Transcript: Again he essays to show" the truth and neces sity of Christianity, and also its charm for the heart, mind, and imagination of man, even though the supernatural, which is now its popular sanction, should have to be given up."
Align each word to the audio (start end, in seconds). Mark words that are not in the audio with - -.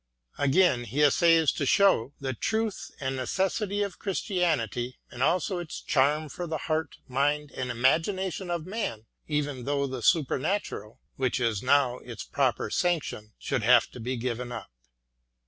Again 0.39 0.85
he 0.85 1.03
essays 1.03 1.51
to 1.51 1.63
show" 1.63 2.11
the 2.19 2.33
truth 2.33 2.89
and 2.99 3.15
neces 3.19 3.51
sity 3.61 3.85
of 3.85 3.99
Christianity, 3.99 4.97
and 5.11 5.21
also 5.21 5.59
its 5.59 5.79
charm 5.79 6.27
for 6.27 6.47
the 6.47 6.57
heart, 6.57 6.97
mind, 7.07 7.51
and 7.51 7.69
imagination 7.69 8.49
of 8.49 8.65
man, 8.65 9.05
even 9.27 9.65
though 9.65 9.85
the 9.85 10.01
supernatural, 10.01 10.99
which 11.17 11.39
is 11.39 11.61
now 11.61 11.99
its 11.99 12.23
popular 12.23 12.71
sanction, 12.71 13.33
should 13.37 13.61
have 13.61 13.91
to 13.91 13.99
be 13.99 14.17
given 14.17 14.51
up." 14.51 14.71